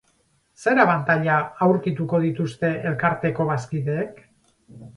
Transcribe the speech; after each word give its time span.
Zer 0.61 0.79
abantaila 0.83 1.35
aurkituko 1.67 2.23
dituzte 2.25 2.73
elkarteko 2.93 3.49
bazkideek? 3.53 4.21